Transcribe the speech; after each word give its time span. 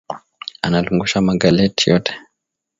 Analungusha 0.61 1.21
ma 1.21 1.33
galette 1.41 1.89
yote 1.91 2.13